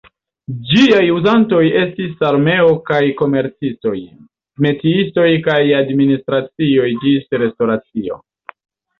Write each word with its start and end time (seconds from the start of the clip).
Ĝiaj 0.67 1.01
uzantoj 1.15 1.59
estis 1.81 2.23
armeo 2.29 2.71
kaj 2.87 3.01
komercistoj, 3.19 3.93
metiistoj 4.67 5.27
kaj 5.49 5.59
administracioj 5.81 6.89
ĝis 7.05 7.29
restoracio. 7.43 8.19